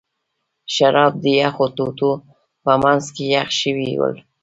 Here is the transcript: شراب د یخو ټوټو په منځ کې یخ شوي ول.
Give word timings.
شراب 0.73 1.13
د 1.23 1.25
یخو 1.41 1.65
ټوټو 1.77 2.11
په 2.63 2.71
منځ 2.83 3.03
کې 3.15 3.23
یخ 3.35 3.47
شوي 3.61 3.89
ول. 3.99 4.15